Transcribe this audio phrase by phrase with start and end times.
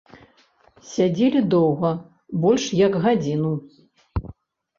[0.91, 1.91] Сядзелі доўга,
[2.47, 3.53] больш як гадзіну.